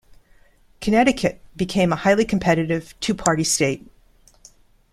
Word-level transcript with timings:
Connecticut 0.79 1.41
became 1.55 1.93
a 1.93 1.95
highly 1.95 2.25
competitive, 2.25 2.99
two-party 3.01 3.43
state. 3.43 3.85